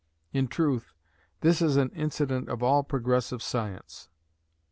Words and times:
In 0.33 0.47
truth, 0.47 0.95
this 1.41 1.61
is 1.61 1.77
an 1.77 1.89
incident 1.91 2.49
of 2.49 2.63
all 2.63 2.81
progressive 2.83 3.43
science. 3.43 4.09